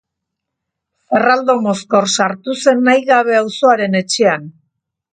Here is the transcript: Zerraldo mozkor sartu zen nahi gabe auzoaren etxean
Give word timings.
Zerraldo 1.11 1.57
mozkor 1.67 2.11
sartu 2.15 2.57
zen 2.65 2.83
nahi 2.91 3.07
gabe 3.13 3.39
auzoaren 3.45 4.03
etxean 4.05 4.53